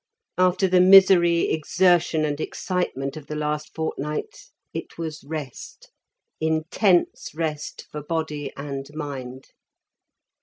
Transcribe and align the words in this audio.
After 0.39 0.67
the 0.67 0.81
misery, 0.81 1.51
exertion, 1.51 2.25
and 2.25 2.41
excitement 2.41 3.15
of 3.15 3.27
the 3.27 3.35
last 3.35 3.75
fortnight 3.75 4.45
it 4.73 4.97
was 4.97 5.23
rest, 5.23 5.91
intense 6.39 7.33
rest 7.35 7.85
for 7.91 8.01
body 8.01 8.51
and 8.57 8.87
mind. 8.95 9.49